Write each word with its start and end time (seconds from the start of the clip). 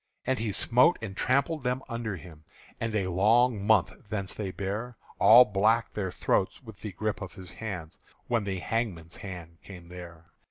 And 0.25 0.39
he 0.39 0.51
smote 0.51 0.97
and 0.99 1.15
trampled 1.15 1.61
them 1.61 1.83
under 1.87 2.15
him; 2.15 2.43
And 2.79 2.95
a 2.95 3.11
long 3.11 3.63
month 3.63 3.93
thence 4.09 4.33
they 4.33 4.49
bare 4.49 4.97
All 5.19 5.45
black 5.45 5.93
their 5.93 6.09
throats 6.11 6.63
with 6.63 6.79
the 6.79 6.93
grip 6.93 7.21
of 7.21 7.33
his 7.33 7.51
hands 7.51 7.99
When 8.25 8.43
the 8.45 8.57
hangman's 8.57 9.17
hand 9.17 9.59
came 9.63 9.89
there. 9.89 10.31